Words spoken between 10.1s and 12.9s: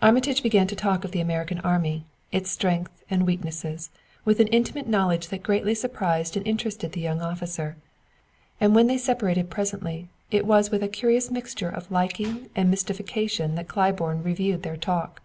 it was with a curious mixture of liking and